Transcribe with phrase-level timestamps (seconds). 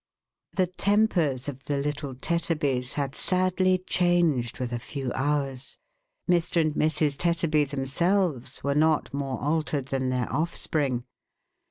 [0.53, 5.77] The tempera of the little Tetterbys had sadly changed with a few hours.
[6.27, 6.59] Mr.
[6.59, 7.17] and Mrs.
[7.17, 11.03] Tetterby themselves \\viv not more altered than their offspring.